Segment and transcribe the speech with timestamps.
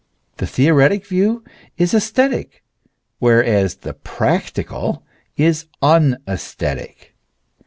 [0.37, 1.43] The theoretic view
[1.77, 2.63] is aesthetic,
[3.19, 5.05] whereas the practical
[5.37, 7.13] is unaesthetic.